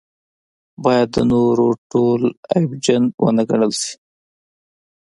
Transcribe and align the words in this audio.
باید 0.83 1.09
د 1.15 1.17
نورو 1.31 1.67
ټول 1.91 2.21
عیبجن 2.55 3.03
ونه 3.23 3.43
ګڼل 3.49 3.71
شي. 3.81 3.93